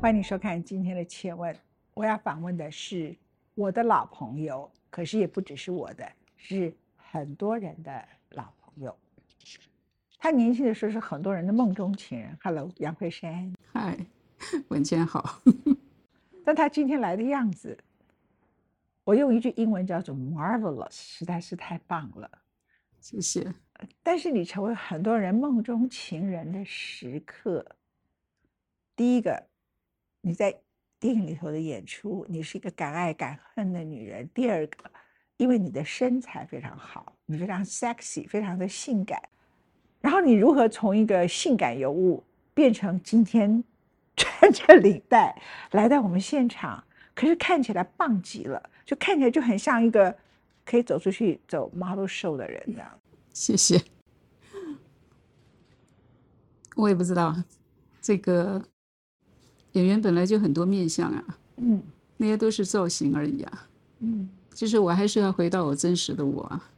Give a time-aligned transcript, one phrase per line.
[0.00, 1.54] 欢迎收看今天的《切问》，
[1.92, 3.14] 我要访问的是
[3.54, 8.96] 我的老朋友，可是也不只是我的，是很多人的老朋友。
[10.18, 12.34] 他年轻的时候是很多人的梦中情人。
[12.42, 13.52] Hello，杨慧珊。
[13.74, 13.98] 嗨，
[14.68, 15.42] 文谦好。
[16.46, 17.76] 但他今天来的样子，
[19.04, 22.30] 我用一句英文叫做 “marvelous”，实在是太棒了。
[23.00, 23.52] 谢谢。
[24.02, 27.76] 但是你成为很多人梦中情人的时刻，
[28.96, 29.49] 第一个。
[30.22, 30.54] 你在
[30.98, 34.28] 电影里头的演出，你是一个敢爱敢恨的女人。
[34.34, 34.90] 第二个，
[35.38, 39.22] 因为你的身材非常好，你非常 sexy，非常的性感。
[40.00, 43.62] 然后你如何从一个性感尤物变成今天
[44.16, 46.84] 穿着领带来到我们现场？
[47.14, 50.14] 可是看起来棒极了，就看起来就很像一个
[50.64, 53.00] 可以走出去走 model show 的人这样。
[53.32, 53.82] 谢谢。
[56.76, 57.34] 我也不知道
[58.02, 58.62] 这个。
[59.72, 61.82] 演员本来就很多面相啊，嗯，
[62.16, 63.68] 那些都是造型而已啊，
[64.00, 66.70] 嗯，其实我还是要回到我真实的我啊。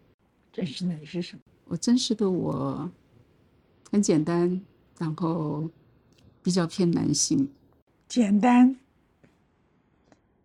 [0.52, 1.42] 真实的你是什么？
[1.64, 2.90] 我真实的我
[3.90, 4.60] 很简单，
[4.98, 5.68] 然后
[6.42, 7.48] 比较偏男性。
[8.08, 8.76] 简单，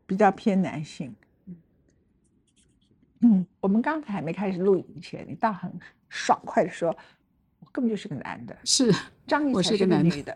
[0.05, 1.13] 比较偏男性。
[3.19, 5.69] 嗯，我们刚才还没开始录影前，你倒很
[6.07, 6.95] 爽快的说，我
[7.71, 8.57] 根本就是个男的。
[8.63, 8.93] 是
[9.25, 10.35] 张译才是个女的。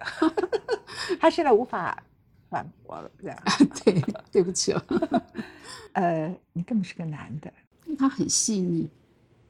[1.19, 2.01] 他现在无法
[2.49, 3.37] 反驳了，这样
[3.83, 4.01] 对，
[4.31, 4.83] 对不起哦。
[5.93, 7.51] 呃，你根本是个男的。
[7.97, 8.89] 他很细腻，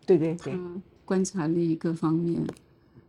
[0.05, 0.57] 对对对，
[1.05, 2.41] 观察力各方面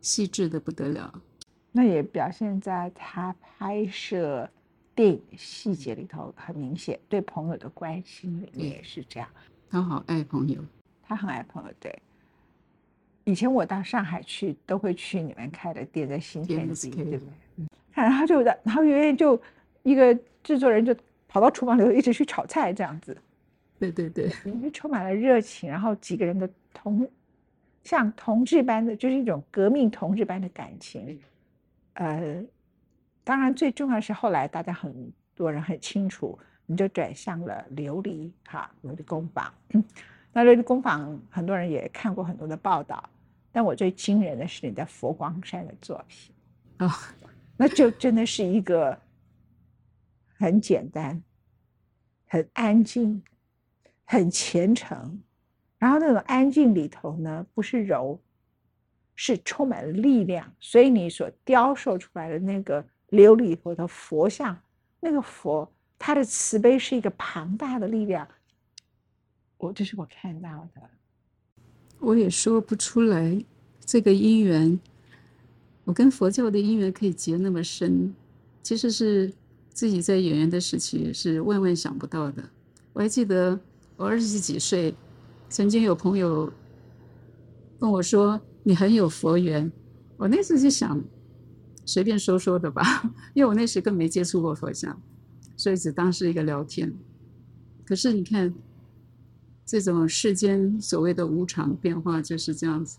[0.00, 1.22] 细致的不得了。
[1.70, 4.50] 那也表现在他拍摄
[4.94, 9.28] 电影细节里头很明显，对朋友的关心也是这样。
[9.70, 10.62] 他好爱朋友，
[11.02, 11.72] 他很爱朋友。
[11.80, 12.02] 对，
[13.24, 17.66] 以前我到上海去，都会去你们开的店，在新天地，对不对？
[17.94, 19.40] 然后就，然后圆圆就
[19.82, 20.94] 一个制作人就
[21.28, 23.16] 跑到厨房里头一直去炒菜这样子，
[23.78, 27.08] 对对对，因为充满了热情，然后几个人的同
[27.84, 31.20] 像同志般的，就是一种革命同志般的感情。
[31.94, 32.42] 呃，
[33.22, 39.52] 当然最重要是后来大家很多人很清楚，你就转向了琉璃哈琉璃工坊。
[40.32, 43.02] 那琉璃工坊很多人也看过很多的报道，
[43.52, 46.34] 但我最惊人的是你在佛光山的作品
[46.78, 47.14] 啊。
[47.56, 48.98] 那就真的是一个
[50.34, 51.22] 很简单、
[52.26, 53.22] 很安静、
[54.04, 55.22] 很虔诚，
[55.78, 58.18] 然后那种安静里头呢，不是柔，
[59.14, 60.52] 是充满了力量。
[60.58, 64.60] 所以你所雕塑出来的那个琉璃头的佛像，
[64.98, 68.26] 那个佛，他的慈悲是一个庞大的力量。
[69.58, 70.90] 我这是我看到的，
[72.02, 73.42] 我也说不出来
[73.84, 74.78] 这个因缘。
[75.84, 78.12] 我跟佛教的因缘可以结那么深，
[78.62, 79.32] 其实是
[79.70, 82.42] 自己在演员的时期是万万想不到的。
[82.92, 83.58] 我还记得
[83.96, 84.94] 我二十几岁，
[85.48, 86.52] 曾经有朋友
[87.80, 89.70] 跟我说：“你很有佛缘。”
[90.16, 91.02] 我那时就想
[91.84, 92.82] 随便说说的吧，
[93.34, 95.00] 因为我那时更没接触过佛像，
[95.56, 96.92] 所以只当是一个聊天。
[97.84, 98.54] 可是你看，
[99.80, 102.98] 这种世间所谓的无常变化就是这样子。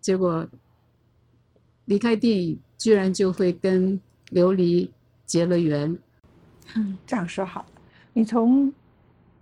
[0.00, 0.44] 结果
[1.84, 4.00] 离开电影，居然就会跟
[4.32, 4.88] 琉璃
[5.24, 5.96] 结了缘。
[7.06, 7.68] 这样说好了，
[8.12, 8.72] 你从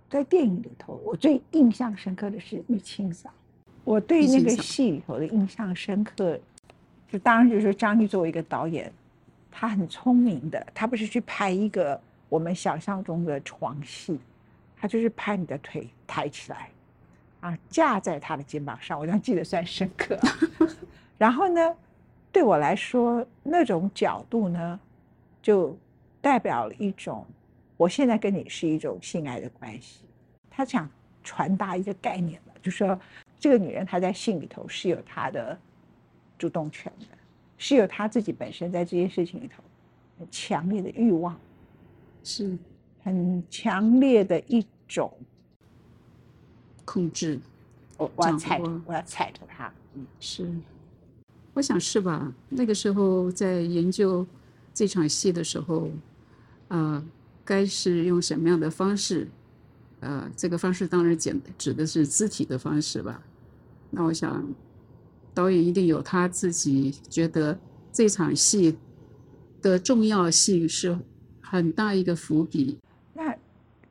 [0.07, 3.31] 在电影里头，我最印象深刻的是玉清嫂。
[3.83, 6.39] 我对那个戏里头的印象深刻，
[7.11, 8.93] 就当然就是说张译作为一个导演，
[9.49, 11.99] 他很聪明的，他不是去拍一个
[12.29, 14.19] 我们想象中的床戏，
[14.75, 16.69] 他就是拍你的腿抬起来。
[17.39, 20.17] 啊，架在他的肩膀上，我这样记得算深刻。
[21.19, 21.75] 然后呢，
[22.31, 24.79] 对我来说，那种角度呢，
[25.41, 25.77] 就
[26.19, 27.23] 代表了一种，
[27.77, 30.01] 我现在跟你是一种性爱的关系。
[30.49, 30.89] 他想
[31.23, 32.99] 传达一个概念了，就说
[33.39, 35.55] 这个女人她在性里头是有她的
[36.39, 37.05] 主动权的，
[37.59, 39.61] 是有她自己本身在这件事情里头
[40.31, 41.39] 强烈的欲望，
[42.27, 42.57] 是
[43.01, 45.11] 很强烈的一种。
[46.83, 47.39] 控制，
[47.97, 49.71] 我我要踩，我要踩着它。
[49.93, 50.49] 嗯，是，
[51.53, 52.33] 我想是吧？
[52.49, 54.25] 那个时候在研究
[54.73, 55.89] 这场戏的时候，
[56.67, 57.03] 呃，
[57.43, 59.27] 该是用什么样的方式？
[59.99, 63.23] 呃，这个方式当然简指的是肢体的方式吧。
[63.89, 64.45] 那我想，
[65.33, 67.57] 导演一定有他自己觉得
[67.91, 68.77] 这场戏
[69.61, 70.97] 的重要性是
[71.49, 72.79] 很大一个伏笔。
[73.13, 73.35] 那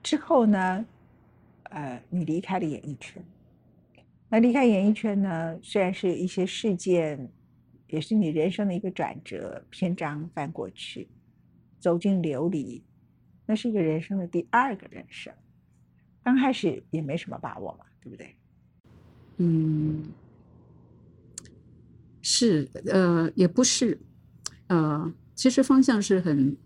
[0.03, 0.87] 之后呢？
[1.70, 3.23] 呃，你离开了演艺圈，
[4.29, 5.58] 那离开演艺圈呢？
[5.61, 7.29] 虽然是一些事件
[7.88, 11.08] 也是你人生的一个转折篇章翻过去，
[11.81, 12.81] 走进琉璃，
[13.44, 15.35] 那是一个人生的第二个人生。
[16.23, 18.35] 刚开始也没什么把握嘛，对不对？
[19.38, 20.05] 嗯，
[22.23, 24.00] 是，呃，也不是，
[24.69, 26.56] 呃，其实方向是很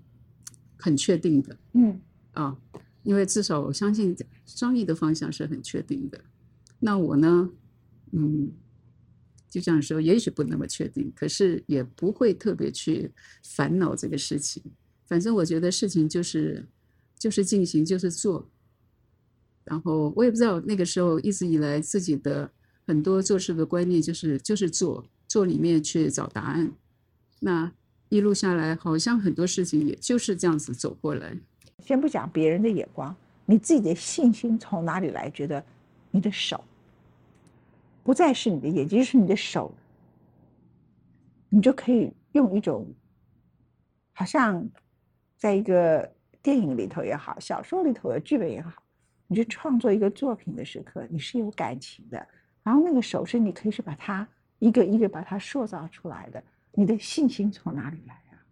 [0.80, 2.00] 很确定的，嗯
[2.32, 2.56] 啊，
[3.02, 4.16] 因为至少我相信
[4.46, 6.20] 商业的方向是很确定的。
[6.78, 7.50] 那我呢，
[8.12, 8.50] 嗯，
[9.48, 13.12] 就这样说，也许不那么确定，可是也不会特别去
[13.42, 14.62] 烦恼这个事情。
[15.06, 16.66] 反正我觉得事情就是
[17.18, 18.48] 就是进行，就是做。
[19.64, 22.50] 然后我也不知道那个时候一直以来自己的
[22.86, 26.72] 很多做事的观念就是就是做做里面去找答案。
[27.40, 27.70] 那
[28.10, 31.32] 一路下来，好像很多事情也就是这样子走过来。
[31.78, 33.14] 先不讲别人的眼光，
[33.46, 35.30] 你自己的信心从哪里来？
[35.30, 35.64] 觉得
[36.10, 36.62] 你的手
[38.02, 39.72] 不再是你的眼睛，是你的手，
[41.48, 42.84] 你就可以用一种
[44.12, 44.68] 好像
[45.36, 48.72] 在一个电影里头也好，小说里头的剧本也好。
[49.28, 52.26] 你去创作一个作品的时刻，你是有感情的，
[52.64, 54.26] 然后那个手势，你可以是把它
[54.58, 56.42] 一个一个把它塑造出来的。
[56.74, 58.44] 你的信心从哪里来啊？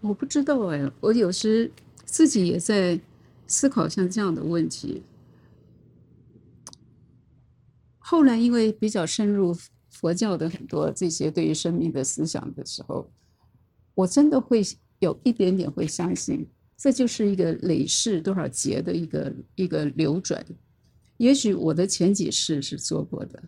[0.00, 1.70] 我不知道哎，我有时
[2.04, 3.00] 自己也在
[3.46, 5.02] 思考像这样的问题。
[7.98, 9.56] 后来因为比较深入
[9.90, 13.10] 佛教的很多这些对于生命的思想的时候，
[13.94, 14.62] 我真的会
[15.00, 16.48] 有一点点会相信。
[16.76, 20.44] 这就是一个累世多少劫的一个一个流转，
[21.16, 23.42] 也许我的前几世是做过的，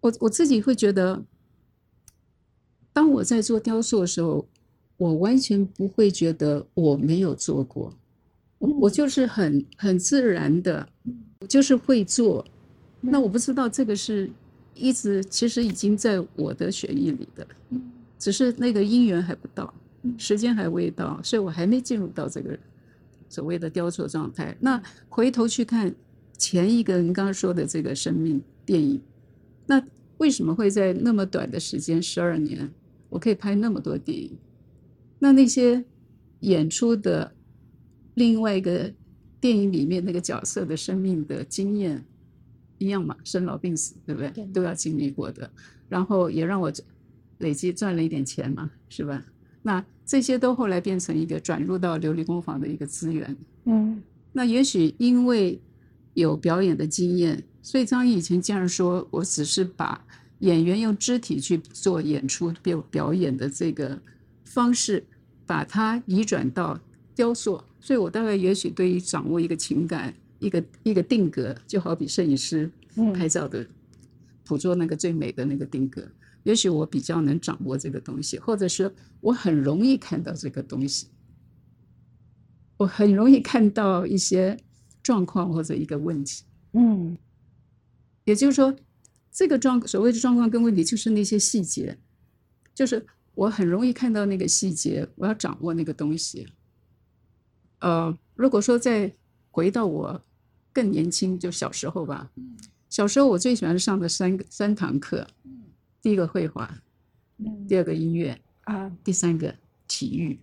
[0.00, 1.24] 我我自己会觉得，
[2.96, 4.48] 当我在做雕塑的时候，
[4.96, 7.92] 我完全不会觉得我没有做过，
[8.56, 10.88] 我我就是很很自然的，
[11.40, 12.42] 我就是会做，
[13.02, 14.30] 那我不知道这个是
[14.72, 17.46] 一直其实已经在我的血液里的，
[18.18, 19.74] 只是那个因缘还不到。
[20.16, 22.58] 时间还未到，所以我还没进入到这个
[23.28, 24.56] 所谓的雕塑状态。
[24.58, 25.94] 那回头去看
[26.38, 28.98] 前一个你刚刚说的这个生命电影，
[29.66, 29.82] 那
[30.16, 32.70] 为什么会在那么短的时间十二年，
[33.08, 34.36] 我可以拍那么多电影？
[35.18, 35.84] 那那些
[36.40, 37.32] 演出的
[38.14, 38.92] 另外一个
[39.40, 42.04] 电影里面那个角色的生命的经验
[42.78, 43.16] 一样嘛？
[43.24, 44.46] 生老病死，对不对？
[44.46, 45.50] 都要经历过的，
[45.88, 46.72] 然后也让我
[47.38, 49.24] 累积赚了一点钱嘛，是吧？
[49.62, 53.36] 那这些都后来变成一个转入到琉璃工坊的一个资源。
[53.64, 54.02] 嗯，
[54.32, 55.60] 那也许因为
[56.14, 60.06] 有表演的经验，所以张毅以前竟然说我只是把
[60.40, 64.00] 演员用肢体去做演出表表演的这个
[64.44, 65.04] 方式，
[65.46, 66.78] 把它移转到
[67.14, 67.62] 雕塑。
[67.80, 72.70] 所以我大概也许对于掌握一个情感、一个一个定格，就好比摄影师
[73.14, 73.66] 拍照的
[74.44, 76.06] 捕捉那个最美的那个定格。
[76.42, 81.08] 也许我比较能掌握这个东西，或者是我很容易看到这个东西，
[82.76, 84.56] 我很容易看到一些
[85.02, 86.44] 状况或者一个问题。
[86.72, 87.16] 嗯，
[88.24, 88.74] 也就是说，
[89.36, 91.98] 这个状所谓的状况跟问题，就是那些细节，
[92.74, 93.04] 就是
[93.34, 96.48] 我很容易看到那个细节，我要掌握那个东西。
[97.80, 99.12] 呃，如果说再
[99.50, 100.22] 回到我
[100.72, 102.30] 更年轻，就小时候吧，
[102.88, 105.26] 小时候我最喜欢上的三个三堂课。
[106.00, 106.74] 第一个绘画，
[107.68, 109.54] 第二个音乐啊，第三个
[109.86, 110.38] 体育，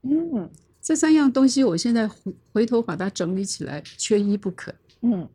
[0.00, 0.48] 嗯，
[0.80, 4.74] 这三样东西我现在回回头把它整理起来，缺一不可。
[5.02, 5.28] 嗯，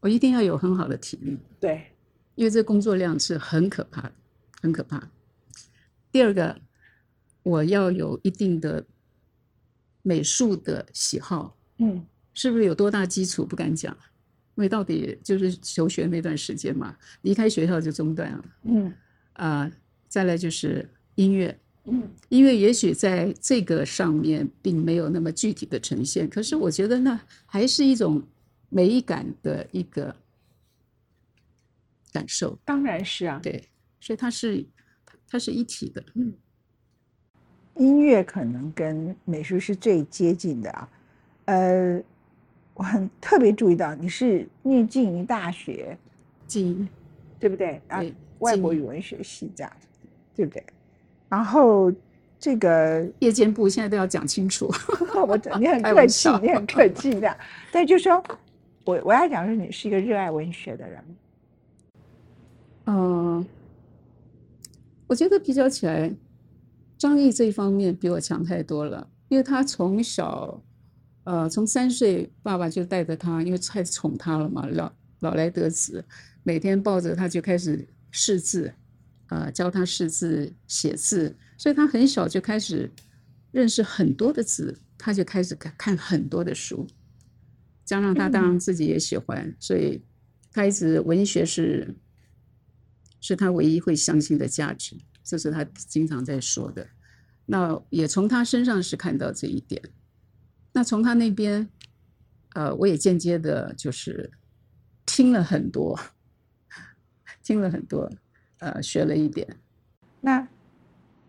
[0.00, 1.93] 我一定要有很好的体力，对，
[2.34, 4.12] 因为这工作量是很可怕的，
[4.60, 5.10] 很可怕。
[6.10, 6.60] 第二个，
[7.42, 8.84] 我要有一定的
[10.02, 13.96] 美术的喜好，嗯，是不是有多大基础不敢讲？
[14.56, 18.92] 因为到底就是求学那段时间嘛，离开学校就中断了，嗯。
[19.32, 19.68] 啊，
[20.06, 28.22] 再来就是音乐，嗯，音乐也许在这个上面并没有那么具体的呈现，可是我觉得呢还是一种
[28.68, 30.14] 美感的一个
[32.14, 32.58] 感受。
[32.64, 33.62] 当然是啊，对，
[34.00, 34.64] 所以它是
[35.28, 36.02] 它是一体的。
[36.14, 36.32] 嗯，
[37.74, 40.88] 音乐可能跟美术是最接近的啊。
[41.46, 42.02] 呃，
[42.72, 45.98] 我很特别注意到你是念静宜大学，
[46.46, 46.88] 静宜，
[47.38, 47.82] 对不对？
[47.88, 48.02] 啊。
[48.40, 49.72] 外国语文学系这样，
[50.34, 50.62] 对不对？
[51.30, 51.90] 然后
[52.38, 54.70] 这个夜间部现在都要讲清楚。
[55.26, 57.34] 我你很客气，你很客气这样。
[57.72, 58.22] 但就说，
[58.84, 61.02] 我我要讲说，你是一个热爱文学的人。
[62.86, 63.44] 嗯，
[65.06, 66.14] 我觉得比较起来，
[66.98, 70.62] 张译这一方面比我强太多了，因为他从小，
[71.24, 76.04] 呃，从三岁爸爸就带着他，因为太宠他了嘛，老老来得子，
[76.42, 77.86] 每天抱着他就开始。
[78.16, 78.72] 识字，
[79.26, 82.88] 呃，教他识字、写字，所以他很小就开始
[83.50, 86.86] 认识很多的字，他就开始看看很多的书。
[87.84, 90.00] 加上他当然自己也喜欢，所以
[90.52, 91.92] 他一直文学是
[93.26, 96.86] 是他唯一会相信的价值，这是他经常在说的。
[97.46, 99.82] 那也从他身上是看到这一点。
[100.74, 101.66] 那从他那边，
[102.52, 104.30] 呃，我也间接的就是
[105.06, 105.98] 听了很多，
[107.42, 108.12] 听了很多，
[108.58, 109.56] 呃，学了一点。
[110.20, 110.46] 那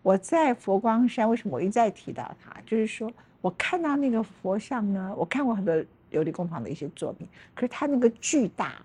[0.02, 2.60] 我在佛光山，为什么我一再提到他？
[2.66, 3.10] 就是说
[3.40, 5.74] 我看到那个佛像呢，我看过很多
[6.10, 8.84] 琉璃工坊的一些作品，可是他那个巨大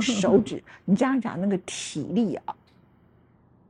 [0.00, 2.54] 手指，你这样讲那个体力啊，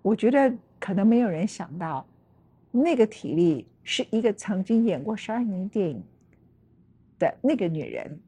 [0.03, 2.07] 我觉得可能没有人想到。
[2.71, 6.03] 那个体力是一个曾经演过十二年电影
[7.19, 8.19] 的那个女人，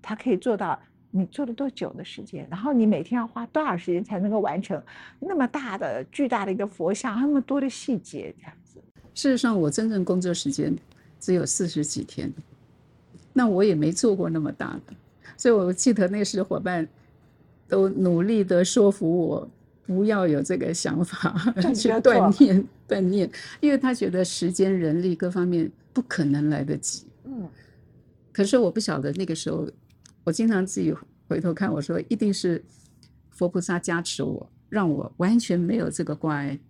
[0.00, 0.78] 她可以做到。
[1.10, 2.46] 你做了多久的时间？
[2.50, 4.80] 然后你每天要花多少时间才能够完成
[5.18, 8.78] 那么大的、巨大的一个佛像，那么多的细节这样子？
[9.14, 10.76] 事实上，我真正工作时间
[11.18, 12.30] 只有四十几天，
[13.32, 14.92] 那我也没做过那么大的。
[15.34, 16.86] 所以我记得那时伙伴
[17.68, 19.50] 都努力的说服我。
[19.86, 21.34] 不要有这个想法
[21.74, 27.06] 去锻炼 锻炼，因为他觉得时间、人力各方面不可能来得及。
[27.24, 27.48] 嗯，
[28.30, 29.66] 可是我不晓得那个时候，
[30.24, 30.94] 我经常自己
[31.26, 32.62] 回头看，我说一定是
[33.30, 36.60] 佛菩萨加持我，让我完全没有这个挂碍，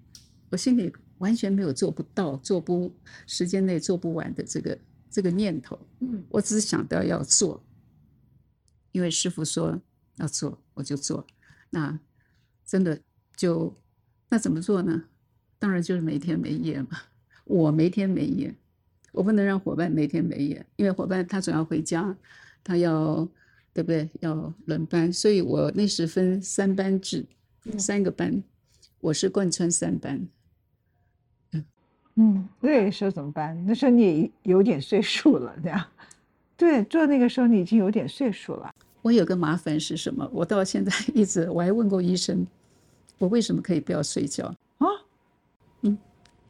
[0.50, 2.94] 我心里完全没有做不到、做不
[3.26, 4.78] 时间内做不完的这个
[5.10, 5.76] 这个念头。
[5.98, 7.60] 嗯，我只是想到要做，
[8.92, 9.76] 因为师傅说
[10.18, 11.26] 要做，我就做。
[11.68, 11.99] 那
[12.64, 12.99] 真的。
[13.38, 13.73] 就
[14.30, 15.04] 那怎么做呢？
[15.61, 16.88] 当然就是没天没夜嘛。
[17.44, 18.52] 我没天没夜，
[19.12, 22.16] 我不能让伙伴没天没夜，因为伙伴他总要回家，
[22.64, 23.28] 他要
[23.73, 24.11] 对不对？
[24.18, 27.25] 要轮班，所以我那时分三班制，
[27.78, 28.42] 三个班，
[28.99, 30.26] 我是贯穿三班。
[31.52, 31.64] 嗯
[32.16, 33.64] 嗯，那时候怎么办？
[33.68, 35.87] 那时候你也有点岁数了，这样。
[36.56, 38.75] 对，做那个时候你已经有点岁数了。
[39.02, 40.28] 我有个麻烦是什么？
[40.32, 42.46] 我到现在 一直我还问过医生。
[43.18, 44.46] 我为什么可以不要睡觉
[44.78, 44.86] 啊？
[45.82, 45.98] 嗯，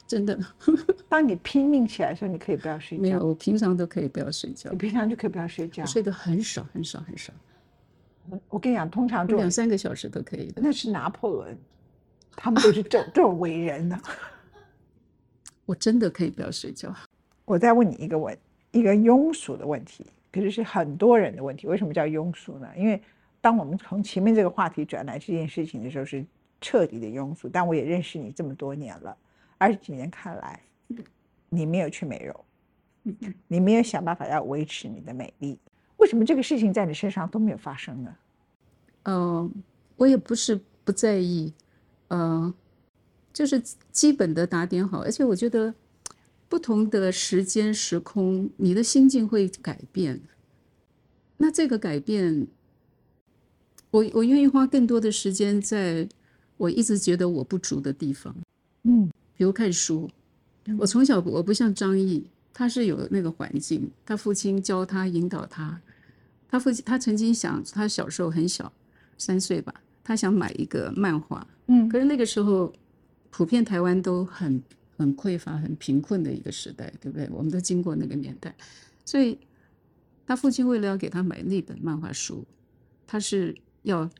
[0.06, 0.38] 真的。
[1.08, 3.02] 当你拼命起来的时候，你可以不要睡觉。
[3.02, 4.70] 没有，我平常都可以不要睡觉。
[4.70, 5.86] 你平常就可以不要睡觉。
[5.86, 7.32] 睡得很少，很少，很少。
[8.50, 10.60] 我跟你讲，通常就两三个小时都可以的。
[10.62, 11.56] 那是拿破仑，
[12.36, 13.98] 他们都是这 这种伟人呢。
[15.64, 16.94] 我真的可以不要睡觉。
[17.46, 18.36] 我再问你一个问，
[18.72, 21.66] 一个庸俗的问题，可是是很多人的问题。
[21.66, 22.68] 为什么叫庸俗呢？
[22.76, 23.02] 因为
[23.40, 26.24] 当我们从前面这个话题转来这件事情的时候是。
[26.60, 29.16] 彻底的庸俗，但我也认识你这么多年了，
[29.58, 30.60] 二十几年看来，
[31.48, 33.14] 你没有去美容，
[33.46, 35.56] 你没有想办法要维持你的美丽，
[35.98, 38.16] 为什么这个事情在你身上都没有发生呢？
[39.04, 39.62] 嗯，
[39.94, 41.54] 我也不是不在意，
[42.08, 42.52] 嗯，
[43.32, 43.60] 就是
[43.92, 45.72] 基本的打点好，而且我觉得
[46.48, 50.20] 不同的时间时空，你的心境会改变，
[51.36, 52.46] 那这个改变，
[53.90, 56.08] 我我愿意花更多的时间在。
[56.58, 58.34] 我一直觉得我不足的地方，
[58.82, 60.10] 嗯，比如看书。
[60.76, 65.80] 我从小我不像张毅，他是有那个环境，他父亲教他引导他。
[66.48, 68.72] 他父亲他曾经想，他小时候很小，
[69.16, 72.72] 三岁吧，他想买一个漫画，嗯，可是那个时候
[73.30, 74.60] 普遍台湾都很
[74.98, 77.26] 很匮乏、很贫困的一个时代，对不对？
[77.30, 78.54] 我们都经过那个年代，
[79.06, 79.38] 所以
[80.26, 82.46] 他父亲为了要给他买那本漫画书，
[83.06, 84.10] 他是要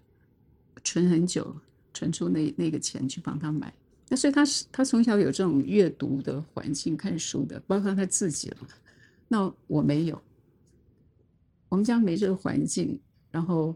[0.82, 1.54] 存很久。
[1.94, 3.74] 存出那那个钱去帮他买，
[4.08, 8.56] 那所以他是他从小有这种阅读的环境，看书的，包括他自己了。
[9.26, 10.22] 那我没有，
[11.68, 13.00] 我们家没这个环境，
[13.32, 13.74] 然后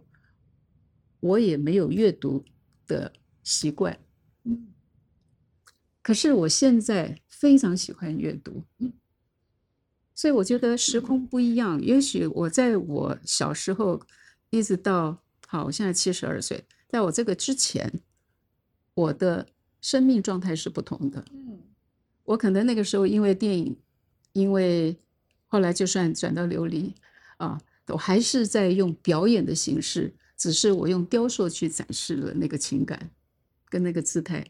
[1.19, 2.45] 我也没有阅读
[2.87, 3.99] 的习惯。
[6.03, 8.65] 嗯，可是我现在非常喜欢阅读，
[10.15, 11.81] 所以我觉得时空不一样。
[11.81, 14.01] 也许我在我小时候
[14.51, 18.01] 一直到好，我现在七十二岁，在我这个之前。
[18.95, 19.49] 我的
[19.81, 21.25] 生命状态是不同的。
[21.33, 21.63] 嗯，
[22.25, 23.75] 我可能那个时候因为电影，
[24.35, 24.95] 因为
[25.47, 26.93] 后来就算转到琉璃
[27.39, 33.11] 啊，我还是在用表演的形式，只是我用雕塑去展示了那个情感
[33.71, 34.45] 跟那个姿态。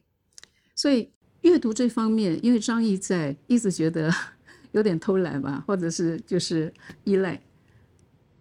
[0.75, 1.13] 所以
[1.43, 4.13] 阅读这方面，因为张毅在一直觉得
[4.73, 6.73] 有点偷懒吧，或者是就是
[7.05, 7.41] 依赖，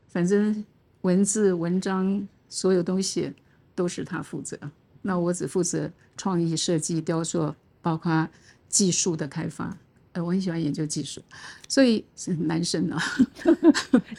[0.08, 0.64] 反正
[1.02, 3.32] 文字文章所有东西
[3.76, 4.58] 都是他负责。
[5.02, 8.30] 那我只负责创意设计、雕塑，包括
[8.70, 9.76] 技术的开发。
[10.14, 11.22] 呃，我很喜欢研究技术，
[11.70, 13.02] 所以是男生啊，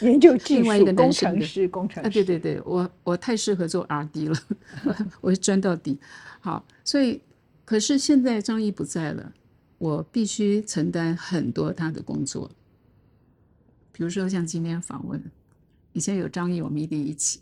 [0.01, 0.61] 研究技术。
[0.65, 2.09] 另外一个工程师，工程师。
[2.09, 4.37] 啊，对对对，我我太适合做 R D 了，
[5.21, 5.99] 我专到底。
[6.41, 7.21] 好，所以
[7.65, 9.33] 可是现在张毅不在了，
[9.79, 12.51] 我必须承担很多他的工作。
[13.93, 15.23] 比如说像今天访问，
[15.93, 17.41] 以前有张毅，我们一定一起。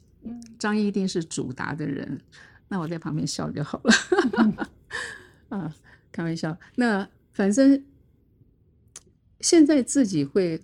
[0.59, 2.21] 张毅一定是主答的人，
[2.69, 4.69] 那我在旁边笑就好了。
[5.49, 5.75] 啊，
[6.13, 6.59] 开玩笑。
[6.77, 7.85] 那反正
[9.41, 10.63] 现在自己会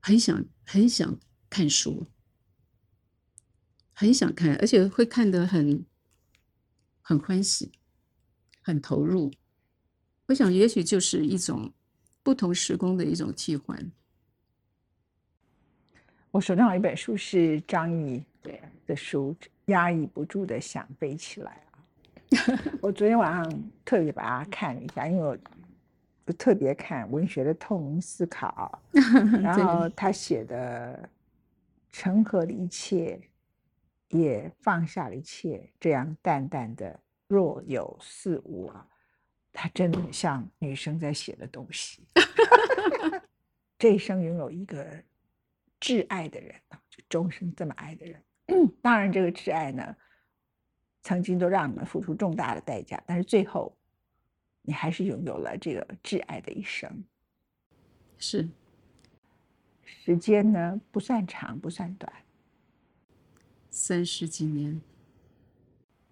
[0.00, 1.18] 很想很想
[1.50, 2.06] 看书，
[3.92, 5.84] 很想看，而且会看得很
[7.02, 7.72] 很欢喜，
[8.70, 9.30] 很投入。
[10.26, 11.70] 我想，也许就是一种
[12.22, 13.76] 不同时空的一种替换。
[16.30, 19.34] 我手上有一本书是张毅对的书，
[19.66, 21.82] 压抑不住的想飞起来啊！
[22.80, 25.38] 我昨天晚上特别把它看了一下，因为
[26.26, 28.80] 我特别看文学的透明思考，
[29.42, 31.10] 然后他写的
[31.90, 33.20] 成和了一切，
[34.10, 37.00] 也放下了一切，这样淡淡的
[37.30, 38.86] 若有似无啊！
[39.52, 42.02] 它真的像女生在写的东西，
[43.78, 45.02] 这一生拥有一个。
[45.80, 48.22] 挚爱的人啊，就终身这么爱的人。
[48.82, 49.96] 当然，这个挚爱呢，
[51.00, 53.74] 曾经都让你们付出重大的代价，但是最后，
[54.60, 57.02] 你还是拥有了这个挚爱的一生。
[58.18, 58.46] 是，
[59.86, 62.12] 时间呢不算长，不算短，
[63.70, 64.82] 三十几年。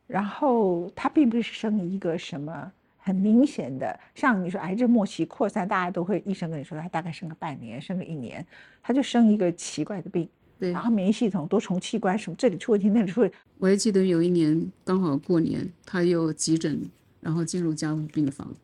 [0.08, 2.72] 然后他并不是生一个什么。
[3.00, 8.46] 很明显的，像你说癌症末期扩散，大家都会医生跟你说，他大概生个半年，生个一年，
[8.82, 13.36] 他就生一个奇怪的病，对，然后免疫系统多重器官什么这里出问题那里出问题。
[13.56, 16.82] 我还记得有一年刚好过年，他又急诊，
[17.22, 18.54] 然后进入加护病房。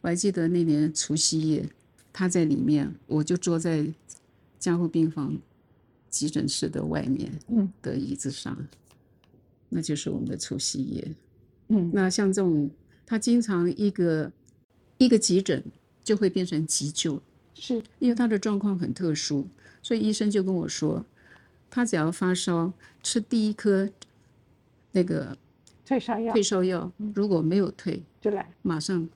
[0.00, 1.64] 我还记得那年除夕夜，
[2.12, 3.86] 他在里面，我就坐在
[4.58, 5.36] 加护病房
[6.08, 8.56] 急诊室的外面，嗯，的椅子上，
[9.72, 11.14] 那就是我们的除夕夜，
[11.68, 12.70] 嗯，那像这种。
[13.04, 14.32] 他经常一个
[14.96, 15.62] 一个急诊
[16.02, 17.20] 就会变成急救，
[17.52, 19.46] 是因为他的状况很特殊，
[19.82, 21.04] 所以医生就跟我说，
[21.68, 23.90] 他只要发烧，吃第一颗
[24.92, 25.36] 那个
[25.84, 29.06] 退烧药，退烧药如果没有退，就来马上。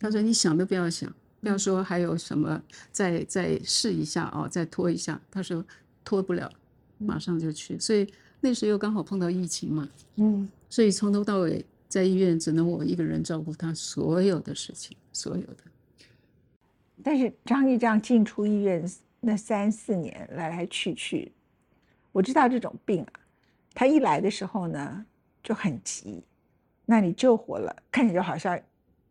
[0.00, 5.20] 他说你想都不要想，不要说还有什么再再试一下哦，再拖一下。
[5.30, 5.64] 他说
[6.04, 6.50] 拖不了，
[6.98, 7.78] 马上就去。
[7.78, 8.08] 所以
[8.42, 11.64] 那时又刚好碰到疫情嘛，嗯，所以从头到尾。
[11.92, 15.58] 在医院只能我一个人照顾他所有的事情，所有的。
[17.02, 18.82] 但是张毅这样进出医院
[19.20, 21.30] 那三四年来来去去，
[22.10, 23.12] 我知道这种病啊，
[23.74, 25.04] 他一来的时候呢
[25.42, 26.24] 就很急，
[26.86, 28.58] 那你救活了，看起来就好像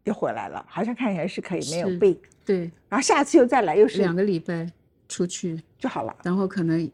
[0.06, 2.62] 又回来了，好像看起来是可以没有病，对。
[2.90, 4.68] 然后下次又再来，又是两个礼拜
[5.08, 6.90] 出去就好了，然后可能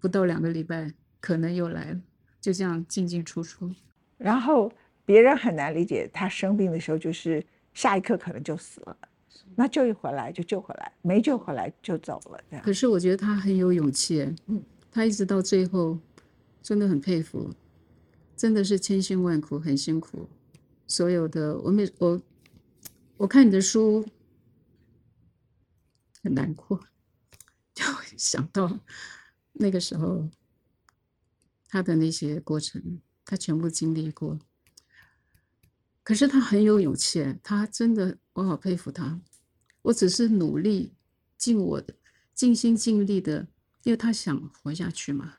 [0.00, 2.00] 不到两个礼拜，可能又来了，
[2.40, 3.70] 就这样进进出出。
[4.16, 4.72] 然后
[5.04, 8.96] 别人很难理解，他生病的时候就是下一刻可能就死了，
[9.54, 12.40] 那救一回来就救回来，没救回来就走了。
[12.48, 12.64] 这样。
[12.64, 15.98] 可是我觉得他很有勇气，嗯，他一直到最后，
[16.62, 17.50] 真的很佩服，
[18.36, 20.28] 真的是千辛万苦，很辛苦。
[20.86, 22.20] 所有的我每我
[23.16, 24.04] 我看你的书
[26.22, 26.80] 很难过，
[27.74, 27.84] 就
[28.16, 28.78] 想到
[29.60, 30.28] 那个时候
[31.68, 33.00] 他的那些过程。
[33.22, 34.40] 他全部经历过，
[36.02, 39.20] 可是他很有勇气，他真的，我好佩服他。
[39.82, 40.96] 我只是努力
[41.36, 41.94] 尽我的
[42.34, 43.46] 尽心尽力的，
[43.84, 45.36] 因为他想活下去嘛，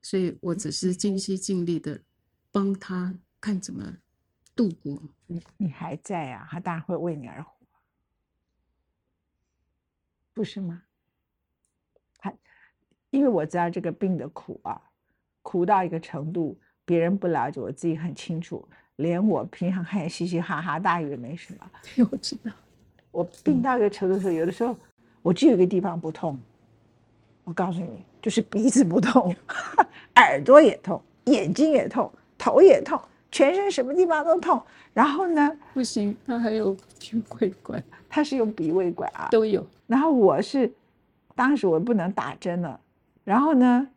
[0.00, 2.00] 所以我只是尽心尽力的
[2.50, 3.98] 帮他看怎么
[4.56, 5.02] 度过。
[5.26, 6.48] 你你还在啊？
[6.50, 7.66] 他当然会为你而活，
[10.32, 10.84] 不是吗？
[13.10, 14.80] 他因为我知道这个病的苦啊。
[15.42, 18.62] 苦到一个程度，别人不了解，我自己很清楚。
[18.96, 21.70] 连我平常看嘻嘻哈哈，大家以为没什么。
[22.10, 22.52] 我知道，
[23.10, 24.76] 我病到一个程度的时候，有的时候
[25.22, 26.38] 我就有一个地方不痛。
[27.44, 29.34] 我告诉你，就是鼻子不痛，
[30.16, 33.00] 耳朵也痛，眼睛也痛，头也痛，
[33.32, 34.62] 全身什么地方都痛。
[34.92, 35.58] 然后呢？
[35.72, 39.66] 不行，他还有鼻胃管，他是用鼻胃管啊，都有。
[39.86, 40.70] 然后我是，
[41.34, 42.78] 当时我不能打针了。
[43.30, 43.88] 然后呢，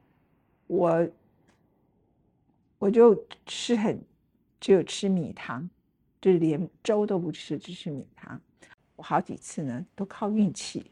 [0.68, 1.10] 我。
[2.78, 4.04] 我就吃很，
[4.60, 5.70] 只有吃米汤，
[6.20, 8.42] 就是连粥都不吃，只吃米汤。
[8.98, 10.92] 我好几次呢，都靠运气，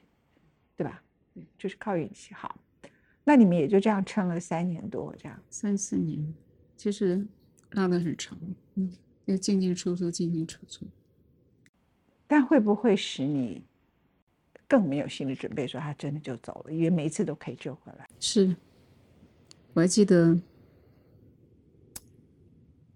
[0.78, 1.04] 对吧？
[1.58, 2.58] 就是靠运气好。
[3.26, 6.34] 那你们也就这样撑了三年多，这样三四年，
[6.78, 7.28] 其实
[7.72, 8.40] 拉的很长，
[8.76, 8.90] 嗯，
[9.26, 10.86] 要进进出出，进进出出。
[12.26, 13.62] 但会不会使你
[14.72, 16.72] 更没有心理准备，说他真的就走了？
[16.72, 18.10] 因为每一次都可以救回来。
[18.22, 18.56] 是，
[19.74, 20.40] 我还记得。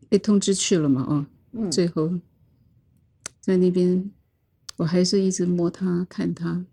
[0.08, 2.10] 被通知去了嘛，哦，嗯，最后
[3.42, 4.12] 在那边，
[4.78, 6.66] 我还是一直摸他看他。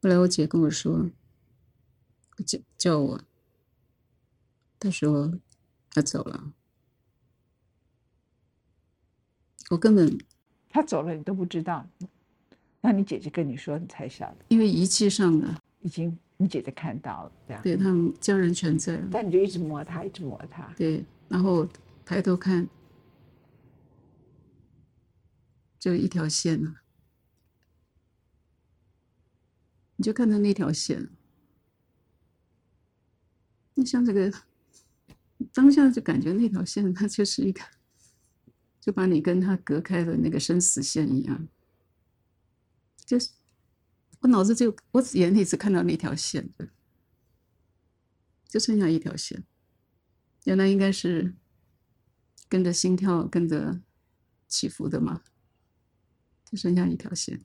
[0.00, 1.10] 后来我姐跟我说，
[2.46, 3.20] 叫叫我，
[4.78, 5.38] 她说
[5.90, 6.54] 他走了，
[9.68, 10.16] 我根本
[10.70, 11.86] 他走了你都不知道，
[12.80, 15.46] 那你姐姐跟你说你才晓得，因为仪器上的，
[15.82, 21.68] 已经你姐姐看到了这样，对他们家人全在，但你就一直摸他，一直摸他，对，然后
[22.06, 22.66] 抬头看，
[25.78, 26.74] 就一条线了，
[29.96, 31.06] 你就看到那条线，
[33.74, 34.32] 你像这个
[35.52, 37.60] 当下就感觉那条线它就是一个，
[38.80, 41.48] 就把你跟他隔开的那个生死线一样，
[43.10, 43.30] 就是
[44.20, 46.48] 我脑子就我眼里只看到那条线，
[48.46, 49.44] 就剩下一条线。
[50.44, 51.34] 原来应该是
[52.48, 53.80] 跟着心跳跟着
[54.46, 55.24] 起伏的嘛，
[56.44, 57.44] 就剩下一条线。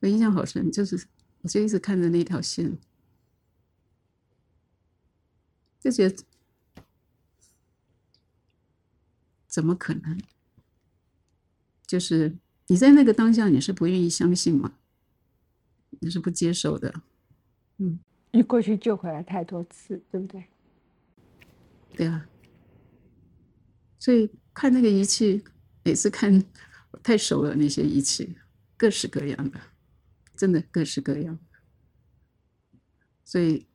[0.00, 1.06] 我印象好深，就是
[1.42, 2.78] 我就一直看着那条线，
[5.80, 6.24] 就觉得
[9.46, 10.18] 怎么可能？
[11.86, 14.78] 就是你在那个当下，你是不愿意相信嘛，
[16.00, 17.02] 你是不接受的，
[17.78, 17.98] 嗯，
[18.30, 20.44] 你过去救回来太多次，对不对？
[21.94, 22.26] 对啊，
[23.98, 25.44] 所以看那个仪器，
[25.84, 26.42] 每次看
[27.02, 28.36] 太熟了，那些仪器
[28.76, 29.60] 各式各样的，
[30.34, 31.38] 真的各式各样。
[33.24, 33.66] 所以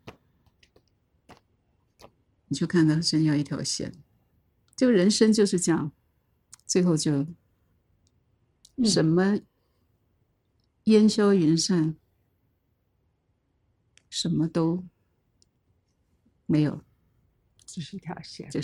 [2.48, 3.94] 你就看到剩下一条线，
[4.76, 5.92] 就人生就是这样，
[6.66, 7.28] 最后就
[8.86, 9.40] 什么
[10.84, 11.96] 烟消云散，
[14.10, 14.86] 什么都
[16.46, 16.84] 没有。
[17.66, 18.62] 只是一条线，生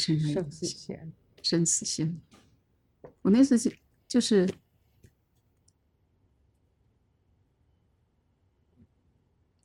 [0.50, 1.14] 死线线。
[1.42, 2.22] 生死线。
[3.22, 4.50] 我那次是就是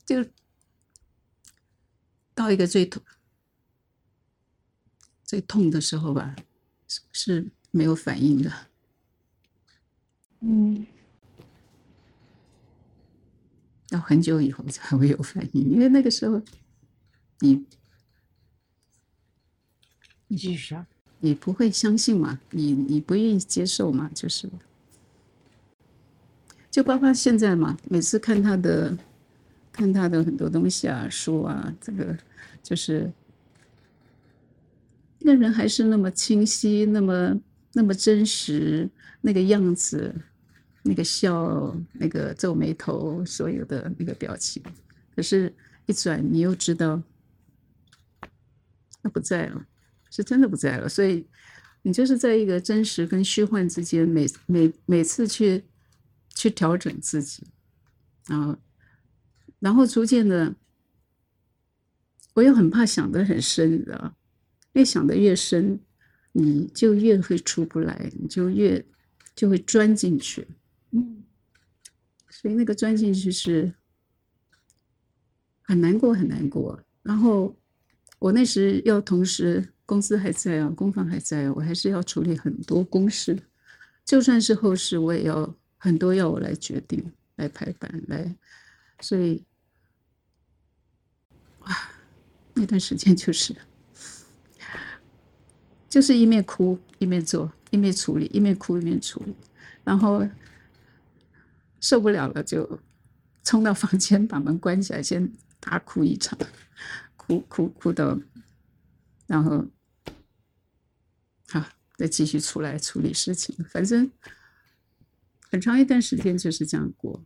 [0.05, 0.29] 就
[2.35, 3.03] 到一个最痛
[5.23, 6.35] 最痛的时候吧，
[6.89, 8.71] 是是没有反应的，
[10.40, 10.87] 嗯，
[13.90, 16.40] 要很久以后才会有反应，因为那个时候
[17.40, 17.64] 你
[20.29, 20.87] 你继续说。
[21.20, 24.48] 你不会相信嘛，你你不愿意接受嘛，就是，
[26.70, 28.96] 就包括现在嘛，每次看他的，
[29.72, 32.16] 看他的很多东西啊，书啊，这个
[32.62, 33.12] 就是，
[35.18, 37.37] 那人还是那么清晰，那么
[37.72, 38.88] 那么真实，
[39.20, 40.14] 那个样子，
[40.88, 44.62] 那个笑，那个皱眉头，所有的那个表情，
[45.14, 45.55] 可是，
[45.87, 47.03] 一转你又知道，
[49.03, 49.66] 他不在了。
[50.11, 51.29] 是真的不在了，所以
[51.83, 55.62] 你就是在一个真实跟虚幻之间，每每每次去
[56.35, 57.46] 去调整自己，
[58.27, 58.57] 然后
[59.59, 60.55] 然后逐渐的，
[62.33, 64.16] 我又很怕想得很深，你知道，
[64.72, 65.79] 越想得越深，
[66.33, 68.83] 你就越会出不来，你就越
[69.37, 70.48] 就会钻进去，
[72.38, 73.72] 所以那个钻进去是
[75.62, 76.79] 很难过，很难过。
[77.03, 77.57] 然后
[78.18, 79.66] 我那时要同时。
[79.88, 83.42] 公司还在啊，工坊还在啊，我还是要处理很多公事，
[84.05, 87.03] 就算是后事，我也要很多要我来决定、
[87.37, 88.37] 来排版、来，
[89.01, 89.42] 所以，
[91.61, 91.74] 哇，
[92.53, 93.57] 那段时间就是，
[95.88, 99.35] 就是一面哭一面做，一面处理，一面哭一面处理，
[99.85, 100.22] 然后
[101.81, 102.79] 受不了了就
[103.45, 106.38] 冲到房间把门关起来，先大哭一场，
[107.17, 108.19] 哭哭哭到，
[109.27, 109.67] 然后。
[111.51, 111.64] 好，
[111.97, 113.57] 再继续出来处理事情。
[113.71, 114.12] 反正
[115.51, 117.25] 很长一段时间就是这样过，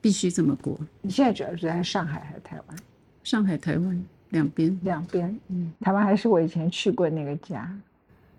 [0.00, 0.80] 必须这么过。
[1.02, 2.78] 你现在主要是在上海还是台湾？
[3.22, 4.80] 上海、台湾两边。
[4.84, 7.78] 两边，嗯，台湾还是我以前去过那个家，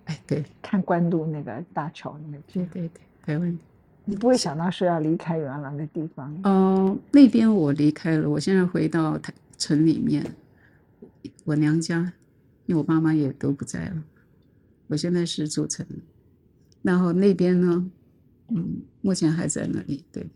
[0.06, 2.71] 哎，对，看官渡那个大桥那个对家。
[2.74, 3.60] 对对，台湾。
[4.05, 6.35] 你不会想到说要离开原来的地方？
[6.43, 10.25] 嗯、那边我离开了，我现在回到台城里面，
[11.43, 12.11] 我娘家，
[12.65, 14.03] 因为我妈妈也都不在了。
[14.87, 15.85] 我现在是住城，
[16.81, 17.91] 然后那边呢，
[18.49, 20.03] 嗯，目前还在那里。
[20.11, 20.27] 对，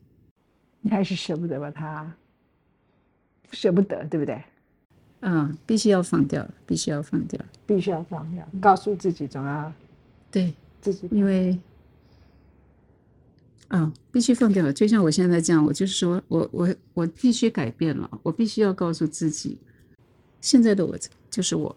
[0.81, 2.15] 你还是舍不得把它，
[3.51, 4.41] 舍不得，对不对？
[5.21, 7.39] 嗯，必须要放掉，必须要放掉。
[7.65, 9.73] 必须要放掉，告诉自己总要
[10.29, 11.57] 对，自己因为
[13.67, 14.71] 啊，必须放掉。
[14.71, 19.57] 就像我现在这样，我就是说我我我必须改变了，我必须要告诉自己，
[20.39, 20.97] 现在的我
[21.29, 21.75] 就是我，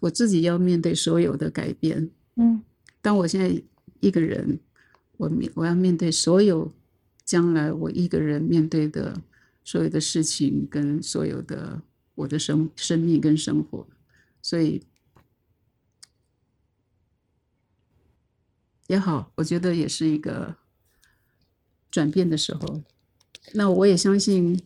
[0.00, 2.10] 我自己要面对所有的改变。
[2.36, 2.62] 嗯
[3.00, 3.62] 当我现在
[4.00, 4.58] 一个人，
[5.16, 6.70] 我面我要面对所有
[7.24, 9.20] 将来我一个人面对的
[9.64, 11.80] 所有的事情，跟所有的
[12.14, 13.86] 我的生生命跟生活，
[14.42, 14.82] 所以
[18.88, 20.56] 也好，我觉得也是一个
[21.90, 22.82] 转变的时候。
[23.54, 24.62] 那我也相信